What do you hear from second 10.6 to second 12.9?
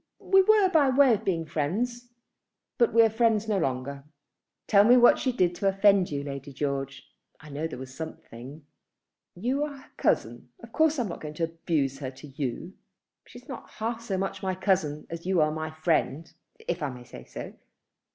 Of course I am not going to abuse her to you."